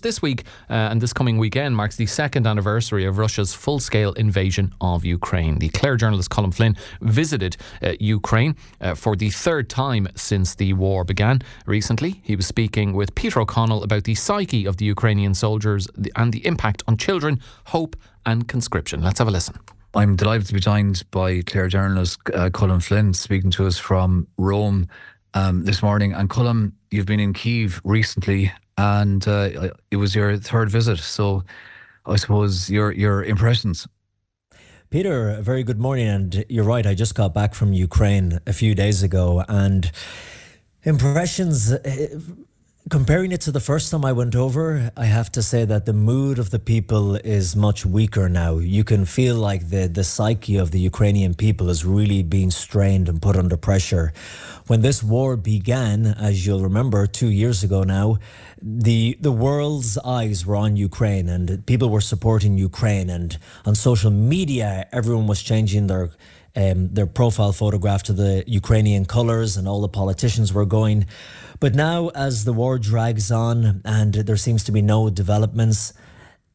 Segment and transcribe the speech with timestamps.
[0.00, 4.12] This week uh, and this coming weekend marks the second anniversary of Russia's full scale
[4.12, 5.58] invasion of Ukraine.
[5.58, 10.72] The Clare journalist Colm Flynn visited uh, Ukraine uh, for the third time since the
[10.74, 11.42] war began.
[11.66, 16.32] Recently, he was speaking with Peter O'Connell about the psyche of the Ukrainian soldiers and
[16.32, 19.02] the impact on children, hope, and conscription.
[19.02, 19.56] Let's have a listen.
[19.94, 24.28] I'm delighted to be joined by Clare journalist uh, Colm Flynn speaking to us from
[24.36, 24.86] Rome
[25.34, 26.12] um, this morning.
[26.12, 30.98] And Colm, you've been in Kiev recently and uh, it was your third visit.
[31.00, 31.44] So
[32.06, 33.86] I suppose your your impressions.
[34.90, 36.86] Peter, very good morning, and you're right.
[36.86, 39.90] I just got back from Ukraine a few days ago, and
[40.84, 41.74] impressions.
[42.90, 45.92] Comparing it to the first time I went over, I have to say that the
[45.92, 48.58] mood of the people is much weaker now.
[48.58, 53.08] You can feel like the, the psyche of the Ukrainian people is really being strained
[53.08, 54.12] and put under pressure.
[54.68, 58.18] When this war began, as you'll remember, two years ago now,
[58.62, 64.10] the the world's eyes were on Ukraine and people were supporting Ukraine and on social
[64.10, 66.10] media everyone was changing their
[66.56, 71.06] um, their profile photograph to the Ukrainian colors and all the politicians were going
[71.60, 75.92] but now as the war drags on and there seems to be no developments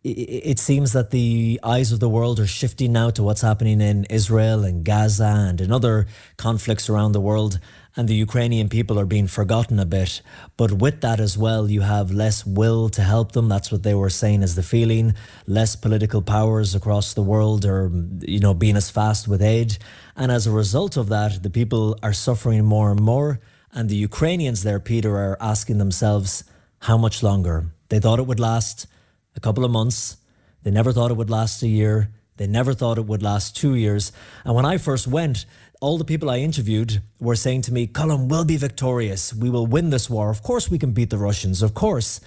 [0.05, 4.03] it seems that the eyes of the world are shifting now to what's happening in
[4.09, 7.57] Israel and Gaza and in other conflicts around the world
[7.95, 10.21] and the Ukrainian people are being forgotten a bit.
[10.57, 13.47] But with that as well, you have less will to help them.
[13.47, 15.13] That's what they were saying as the feeling.
[15.45, 19.77] Less political powers across the world are, you know, being as fast with aid.
[20.15, 23.39] And as a result of that, the people are suffering more and more.
[23.73, 26.43] And the Ukrainians there, Peter, are asking themselves,
[26.79, 27.71] how much longer?
[27.89, 28.87] They thought it would last
[29.35, 30.17] a couple of months.
[30.61, 32.09] They never thought it would last a year.
[32.37, 34.11] They never thought it would last two years.
[34.45, 35.45] And when I first went,
[35.81, 39.33] all the people I interviewed were saying to me, Colm, we'll be victorious.
[39.33, 40.29] We will win this war.
[40.29, 41.61] Of course, we can beat the Russians.
[41.61, 42.21] Of course.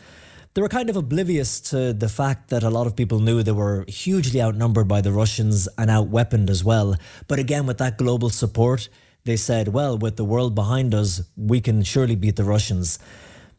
[0.54, 3.52] They were kind of oblivious to the fact that a lot of people knew they
[3.52, 6.96] were hugely outnumbered by the Russians and outweaponed as well.
[7.28, 8.88] But again, with that global support,
[9.26, 12.98] they said, well, with the world behind us, we can surely beat the Russians.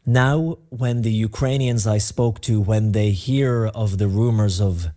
[0.06, 4.88] Now, when the Ukrainians I spoke to, when they hear of the rumors of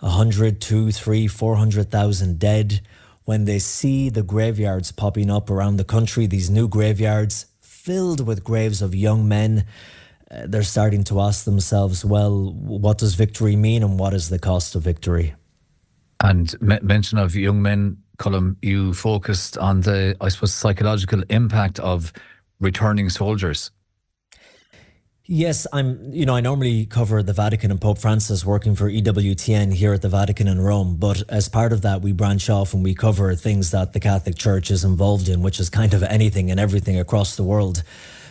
[0.00, 2.80] 100, 2, 3, 400,000 dead,
[3.24, 8.42] when they see the graveyards popping up around the country, these new graveyards filled with
[8.42, 9.64] graves of young men,
[10.28, 14.40] uh, they're starting to ask themselves, well, what does victory mean and what is the
[14.40, 15.36] cost of victory?
[16.20, 22.12] And mention of young men, Colm, you focused on the, I suppose, psychological impact of
[22.60, 23.70] returning soldiers
[25.28, 26.12] Yes, I'm.
[26.12, 30.02] You know, I normally cover the Vatican and Pope Francis working for EWTN here at
[30.02, 30.96] the Vatican in Rome.
[30.98, 34.36] But as part of that, we branch off and we cover things that the Catholic
[34.36, 37.82] Church is involved in, which is kind of anything and everything across the world.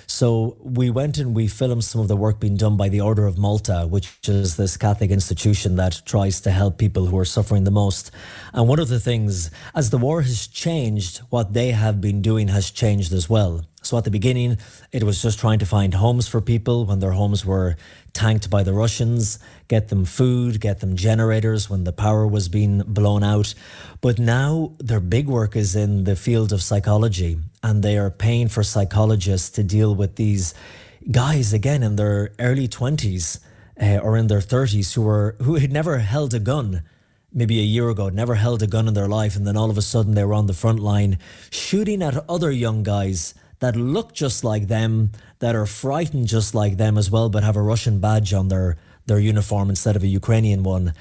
[0.07, 3.25] So we went and we filmed some of the work being done by the Order
[3.25, 7.63] of Malta, which is this Catholic institution that tries to help people who are suffering
[7.63, 8.11] the most.
[8.53, 12.49] And one of the things, as the war has changed, what they have been doing
[12.49, 13.65] has changed as well.
[13.85, 14.57] So at the beginning,
[14.91, 17.75] it was just trying to find homes for people when their homes were
[18.13, 19.37] tanked by the Russians,
[19.67, 23.53] get them food, get them generators when the power was being blown out.
[24.01, 28.47] But now their big work is in the field of psychology, and they are paying
[28.47, 30.53] for psychologists to deal with these
[31.09, 33.39] guys again in their early 20s
[33.81, 36.83] uh, or in their 30s who were who had never held a gun
[37.33, 39.77] maybe a year ago, never held a gun in their life, and then all of
[39.77, 41.17] a sudden they were on the front line
[41.49, 46.77] shooting at other young guys that look just like them, that are frightened just like
[46.77, 48.77] them as well, but have a Russian badge on their
[49.07, 50.93] their uniform instead of a Ukrainian one.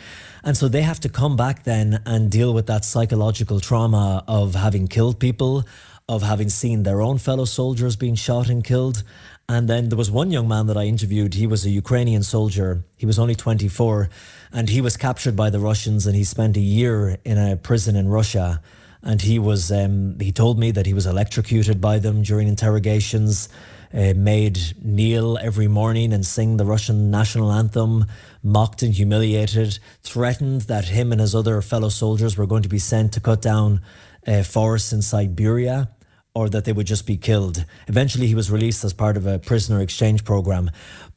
[0.43, 4.55] And so they have to come back then and deal with that psychological trauma of
[4.55, 5.65] having killed people,
[6.09, 9.03] of having seen their own fellow soldiers being shot and killed.
[9.49, 11.35] And then there was one young man that I interviewed.
[11.35, 12.85] He was a Ukrainian soldier.
[12.97, 14.11] He was only 24
[14.53, 17.97] and he was captured by the Russians and he spent a year in a prison
[17.97, 18.61] in Russia
[19.03, 23.49] and he was um, he told me that he was electrocuted by them during interrogations.
[23.93, 28.05] Uh, made kneel every morning and sing the Russian national anthem,
[28.43, 32.81] mocked and humiliated, threatened that him and his other fellow soldiers were going to be
[32.81, 33.81] sent to cut down
[34.27, 35.91] uh, forests in Siberia
[36.35, 37.65] or that they would just be killed.
[37.87, 40.71] Eventually, he was released as part of a prisoner exchange program.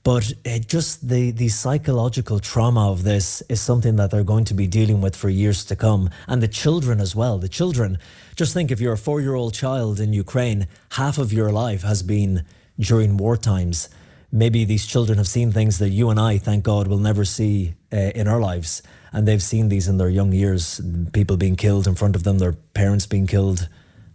[0.04, 4.54] But it just the the psychological trauma of this is something that they're going to
[4.54, 7.40] be dealing with for years to come, and the children as well.
[7.40, 7.98] The children,
[8.36, 11.82] just think if you're a four year old child in Ukraine, half of your life
[11.82, 12.46] has been
[12.80, 13.90] during war times.
[14.32, 17.76] Maybe these children have seen things that you and I, thank God, will never see
[17.92, 20.80] uh, in our lives, and they've seen these in their young years.
[21.12, 23.68] People being killed in front of them, their parents being killed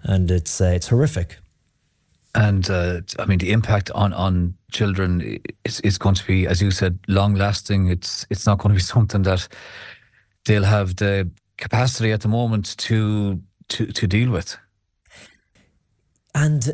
[0.04, 1.38] and it's uh, it's horrific.
[2.34, 6.62] And uh, I mean, the impact on, on children is, is going to be, as
[6.62, 7.88] you said, long lasting.
[7.88, 9.49] It's it's not going to be something that
[10.44, 14.56] they'll have the capacity at the moment to to to deal with.
[16.34, 16.66] And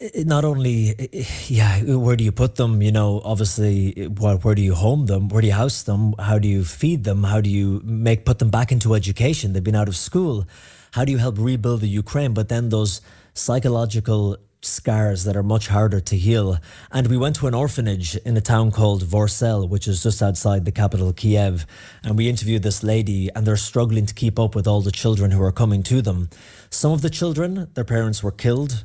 [0.00, 2.80] uh, not only, uh, yeah, where do you put them?
[2.80, 5.28] You know, obviously, where, where do you home them?
[5.28, 6.14] Where do you house them?
[6.18, 7.24] How do you feed them?
[7.24, 9.52] How do you make put them back into education?
[9.52, 10.46] They've been out of school.
[10.92, 12.34] How do you help rebuild the Ukraine?
[12.34, 13.00] But then those
[13.32, 16.58] psychological scars that are much harder to heal.
[16.90, 20.66] And we went to an orphanage in a town called Vorzel, which is just outside
[20.66, 21.64] the capital, Kiev.
[22.04, 25.30] And we interviewed this lady, and they're struggling to keep up with all the children
[25.30, 26.28] who are coming to them.
[26.68, 28.84] Some of the children, their parents were killed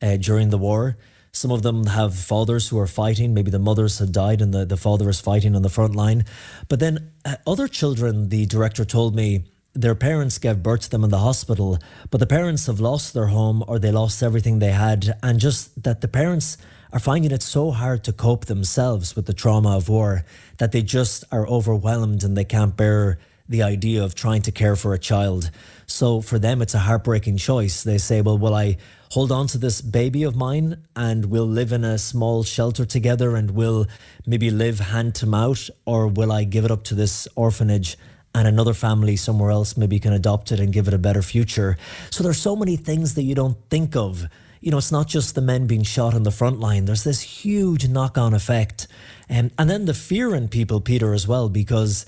[0.00, 0.96] uh, during the war.
[1.32, 3.34] Some of them have fathers who are fighting.
[3.34, 6.24] Maybe the mothers had died and the, the father is fighting on the front line.
[6.68, 9.42] But then uh, other children, the director told me,
[9.74, 11.78] their parents gave birth to them in the hospital,
[12.10, 15.16] but the parents have lost their home or they lost everything they had.
[15.22, 16.58] And just that the parents
[16.92, 20.24] are finding it so hard to cope themselves with the trauma of war
[20.56, 23.18] that they just are overwhelmed and they can't bear
[23.48, 25.50] the idea of trying to care for a child.
[25.86, 27.82] So for them, it's a heartbreaking choice.
[27.82, 28.76] They say, well, will I
[29.10, 33.36] hold on to this baby of mine and we'll live in a small shelter together
[33.36, 33.86] and we'll
[34.26, 37.96] maybe live hand to mouth, or will I give it up to this orphanage
[38.34, 41.76] and another family somewhere else maybe can adopt it and give it a better future.
[42.10, 44.26] So there's so many things that you don't think of.
[44.60, 46.84] You know, it's not just the men being shot on the front line.
[46.84, 48.88] There's this huge knock-on effect,
[49.30, 52.06] um, and then the fear in people, Peter, as well, because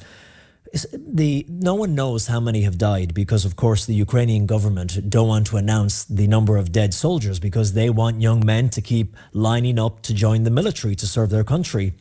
[0.92, 5.26] the no one knows how many have died because of course the Ukrainian government don't
[5.26, 9.16] want to announce the number of dead soldiers because they want young men to keep
[9.32, 11.94] lining up to join the military to serve their country.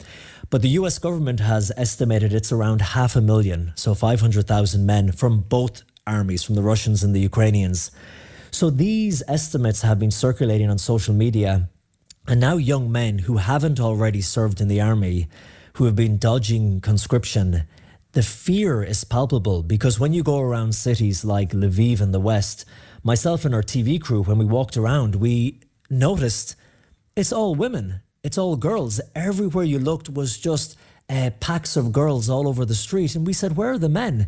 [0.50, 5.42] But the US government has estimated it's around half a million, so 500,000 men from
[5.42, 7.92] both armies, from the Russians and the Ukrainians.
[8.50, 11.70] So these estimates have been circulating on social media.
[12.28, 15.28] And now young men who haven't already served in the army,
[15.74, 17.64] who have been dodging conscription,
[18.14, 22.66] the fear is palpable because when you go around cities like Lviv in the west,
[23.04, 25.62] myself and our TV crew, when we walked around, we
[25.92, 26.56] noticed
[27.16, 28.02] it's all women.
[28.22, 29.00] It's all girls.
[29.16, 30.78] Everywhere you looked was just
[31.10, 33.16] uh, packs of girls all over the street.
[33.16, 34.28] And we said, Where are the men?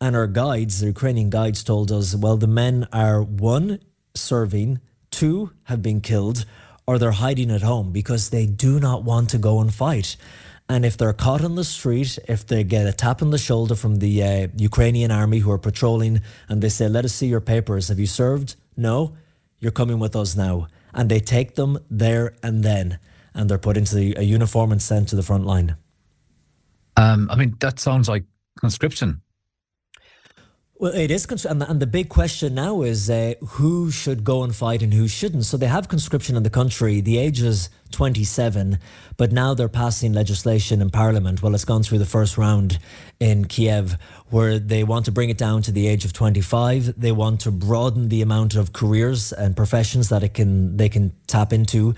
[0.00, 3.80] And our guides, the Ukrainian guides, told us, Well, the men are one,
[4.14, 4.80] serving,
[5.10, 6.44] two, have been killed,
[6.86, 10.16] or they're hiding at home because they do not want to go and fight.
[10.68, 13.74] And if they're caught on the street, if they get a tap on the shoulder
[13.74, 17.40] from the uh, Ukrainian army who are patrolling and they say, Let us see your
[17.40, 17.88] papers.
[17.88, 18.54] Have you served?
[18.76, 19.16] No?
[19.58, 20.68] You're coming with us now.
[20.94, 22.98] And they take them there and then
[23.36, 25.76] and they're put into the, a uniform and sent to the front line.
[26.96, 28.24] Um, I mean, that sounds like
[28.58, 29.20] conscription.
[30.78, 34.42] Well, it is, and the, and the big question now is uh, who should go
[34.42, 35.44] and fight and who shouldn't.
[35.44, 37.00] So they have conscription in the country.
[37.00, 38.78] The age is 27,
[39.16, 41.42] but now they're passing legislation in Parliament.
[41.42, 42.78] Well, it's gone through the first round
[43.18, 43.96] in Kiev,
[44.28, 47.00] where they want to bring it down to the age of 25.
[47.00, 51.12] They want to broaden the amount of careers and professions that it can they can
[51.26, 51.94] tap into.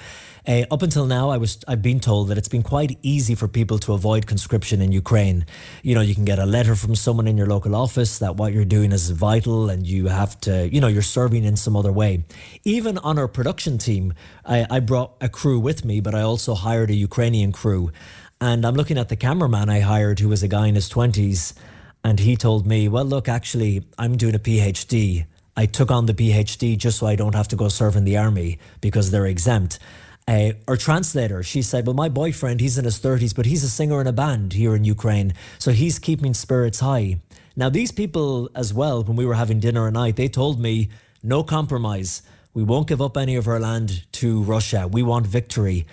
[0.47, 3.49] Uh, up until now, I was I've been told that it's been quite easy for
[3.49, 5.45] people to avoid conscription in Ukraine.
[5.83, 8.55] You know, you can get a letter from someone in your local office that what
[8.55, 11.93] you're doing is vital, and you have to, you know, you're serving in some other
[11.93, 12.25] way.
[12.65, 14.15] Even on our production team,
[14.49, 17.93] I, I brought a crew with me, but I also hired a Ukrainian crew,
[18.41, 21.55] and I'm looking at the cameraman I hired, who was a guy in his twenties,
[22.03, 26.15] and he told me, "Well, look, actually, I'm doing a PhD." I took on the
[26.15, 29.81] PhD just so I don't have to go serve in the army because they're exempt.
[30.29, 33.69] Uh, our translator, she said, Well, my boyfriend, he's in his 30s, but he's a
[33.69, 35.33] singer in a band here in Ukraine.
[35.59, 37.21] So he's keeping spirits high.
[37.57, 40.91] Now, these people as well, when we were having dinner at night, they told me,
[41.25, 42.23] No compromise.
[42.55, 44.89] We won't give up any of our land to Russia.
[44.89, 45.87] We want victory.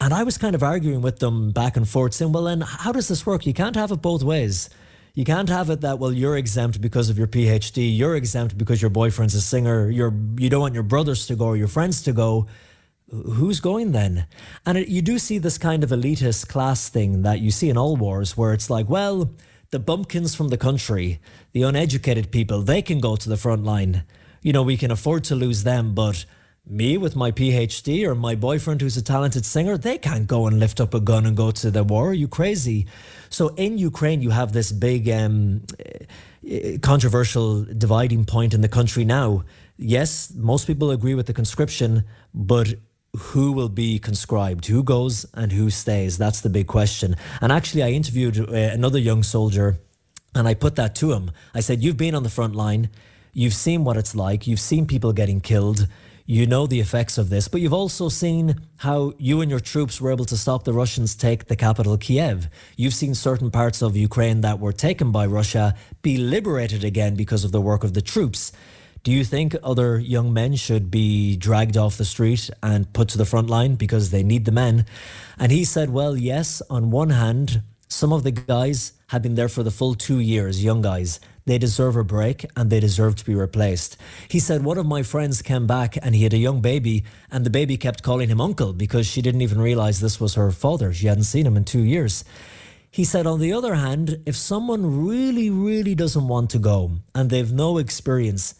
[0.00, 2.92] And I was kind of arguing with them back and forth, saying, Well, then how
[2.92, 3.46] does this work?
[3.46, 4.70] You can't have it both ways.
[5.14, 8.80] You can't have it that well you're exempt because of your PhD, you're exempt because
[8.80, 12.02] your boyfriend's a singer, you're you don't want your brothers to go or your friends
[12.02, 12.46] to go
[13.10, 14.26] who's going then?
[14.66, 17.76] And it, you do see this kind of elitist class thing that you see in
[17.76, 19.32] all wars where it's like, well,
[19.70, 21.20] the bumpkins from the country,
[21.52, 24.04] the uneducated people, they can go to the front line.
[24.42, 26.24] You know, we can afford to lose them, but
[26.66, 30.60] me with my PhD or my boyfriend who's a talented singer, they can't go and
[30.60, 32.10] lift up a gun and go to the war.
[32.10, 32.86] Are you crazy?
[33.30, 35.62] So in Ukraine, you have this big um,
[36.46, 39.44] eh, controversial dividing point in the country now.
[39.76, 42.04] Yes, most people agree with the conscription,
[42.34, 42.74] but
[43.16, 46.18] who will be conscribed, who goes and who stays.
[46.18, 47.16] That's the big question.
[47.40, 49.78] And actually, I interviewed uh, another young soldier
[50.34, 51.30] and I put that to him.
[51.54, 52.90] I said, You've been on the front line,
[53.38, 55.86] you've seen what it's like, you've seen people getting killed.
[56.26, 59.98] You know the effects of this, but you've also seen how you and your troops
[59.98, 62.48] were able to stop the Russians take the capital, Kiev.
[62.76, 67.44] You've seen certain parts of Ukraine that were taken by Russia be liberated again because
[67.44, 68.52] of the work of the troops.
[69.04, 73.18] Do you think other young men should be dragged off the street and put to
[73.18, 74.84] the front line because they need the men?
[75.38, 79.48] And he said, well, yes, on one hand, some of the guys had been there
[79.48, 81.20] for the full two years, young guys.
[81.48, 83.96] They deserve a break and they deserve to be replaced.
[84.28, 87.42] He said, One of my friends came back and he had a young baby, and
[87.42, 90.92] the baby kept calling him uncle because she didn't even realize this was her father.
[90.92, 92.22] She hadn't seen him in two years.
[92.90, 97.30] He said, on the other hand, if someone really, really doesn't want to go and
[97.30, 98.54] they've no experience,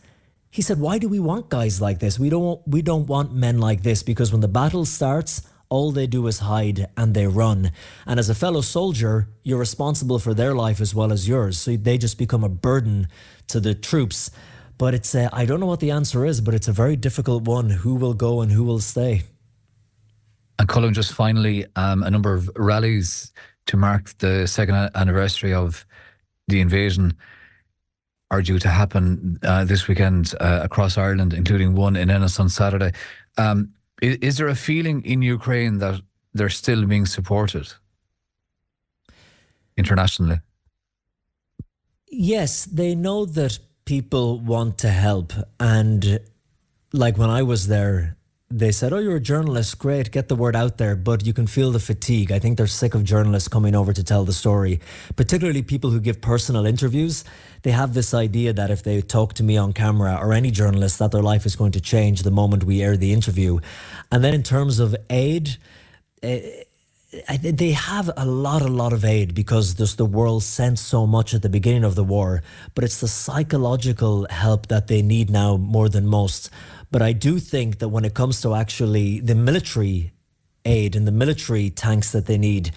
[0.51, 2.19] he said, why do we want guys like this?
[2.19, 6.07] We don't, we don't want men like this because when the battle starts, all they
[6.07, 7.73] do is hide and they run.
[8.07, 11.59] And as a fellow soldier, you're responsible for their life as well as yours.
[11.59, 13.09] So they just become a burden
[13.49, 14.31] to the troops.
[14.79, 17.43] But it's, uh, I don't know what the answer is, but it's a very difficult
[17.45, 17.71] one.
[17.71, 19.25] Who will go and who will stay?
[20.59, 23.33] And Colm, just finally, um, a number of rallies
[23.67, 25.87] to mark the second anniversary of
[26.49, 27.17] the invasion
[28.31, 32.49] are due to happen uh, this weekend uh, across Ireland, including one in Ennis on
[32.49, 32.93] Saturday.
[33.37, 33.73] Um,
[34.03, 36.01] is, is there a feeling in Ukraine that
[36.35, 37.73] they're still being supported
[39.77, 40.41] internationally?
[42.11, 45.33] Yes, they know that people want to help.
[45.59, 46.21] And
[46.93, 48.18] like when I was there,
[48.51, 49.79] they said, Oh, you're a journalist.
[49.79, 50.11] Great.
[50.11, 50.97] Get the word out there.
[50.97, 52.33] But you can feel the fatigue.
[52.33, 54.81] I think they're sick of journalists coming over to tell the story,
[55.17, 57.25] particularly people who give personal interviews.
[57.63, 60.99] They have this idea that if they talk to me on camera or any journalist,
[60.99, 63.59] that their life is going to change the moment we air the interview.
[64.11, 65.59] And then in terms of aid,
[66.23, 66.39] uh,
[67.41, 71.33] they have a lot, a lot of aid because there's the world sent so much
[71.33, 72.43] at the beginning of the war,
[72.75, 76.51] but it's the psychological help that they need now more than most.
[76.91, 80.13] But I do think that when it comes to actually the military
[80.65, 82.71] aid and the military tanks that they need,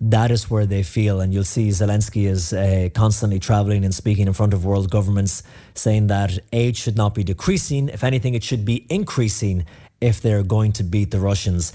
[0.00, 1.20] that is where they feel.
[1.20, 5.42] And you'll see Zelensky is uh, constantly traveling and speaking in front of world governments,
[5.74, 7.88] saying that aid should not be decreasing.
[7.88, 9.64] If anything, it should be increasing
[10.00, 11.72] if they're going to beat the Russians.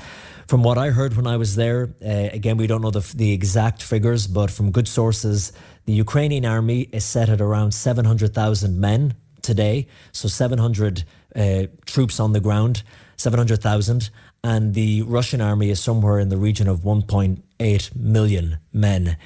[0.47, 3.31] From what I heard when I was there, uh, again, we don't know the, the
[3.31, 5.53] exact figures, but from good sources,
[5.85, 9.87] the Ukrainian army is set at around 700,000 men today.
[10.11, 11.03] So 700
[11.35, 12.83] uh, troops on the ground,
[13.17, 14.09] 700,000.
[14.43, 19.17] And the Russian army is somewhere in the region of 1.8 million men.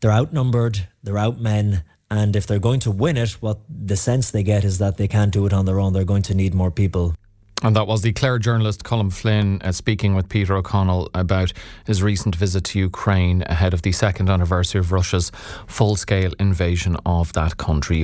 [0.00, 1.82] They're outnumbered, they're outmen.
[2.10, 5.08] And if they're going to win it, what the sense they get is that they
[5.08, 5.92] can't do it on their own.
[5.92, 7.14] They're going to need more people.
[7.62, 11.52] And that was the Clare journalist Colm Flynn uh, speaking with Peter O'Connell about
[11.86, 15.32] his recent visit to Ukraine ahead of the second anniversary of Russia's
[15.66, 17.96] full scale invasion of that country.